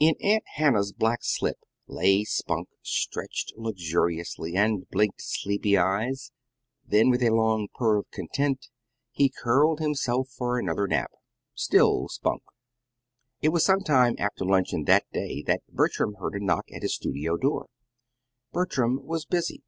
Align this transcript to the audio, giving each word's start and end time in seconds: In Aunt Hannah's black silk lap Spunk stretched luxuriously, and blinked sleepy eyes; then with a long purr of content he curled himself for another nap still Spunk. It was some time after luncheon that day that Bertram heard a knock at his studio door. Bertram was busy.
In 0.00 0.16
Aunt 0.20 0.42
Hannah's 0.56 0.92
black 0.92 1.20
silk 1.22 1.56
lap 1.86 2.24
Spunk 2.26 2.68
stretched 2.82 3.52
luxuriously, 3.56 4.56
and 4.56 4.90
blinked 4.90 5.22
sleepy 5.22 5.76
eyes; 5.78 6.32
then 6.84 7.10
with 7.10 7.22
a 7.22 7.30
long 7.30 7.68
purr 7.72 7.98
of 7.98 8.10
content 8.10 8.66
he 9.12 9.30
curled 9.30 9.78
himself 9.78 10.28
for 10.36 10.58
another 10.58 10.88
nap 10.88 11.12
still 11.54 12.08
Spunk. 12.08 12.42
It 13.40 13.50
was 13.50 13.64
some 13.64 13.82
time 13.84 14.16
after 14.18 14.44
luncheon 14.44 14.82
that 14.86 15.04
day 15.12 15.42
that 15.46 15.62
Bertram 15.68 16.14
heard 16.14 16.34
a 16.34 16.44
knock 16.44 16.64
at 16.74 16.82
his 16.82 16.96
studio 16.96 17.36
door. 17.36 17.66
Bertram 18.52 18.98
was 19.06 19.24
busy. 19.24 19.62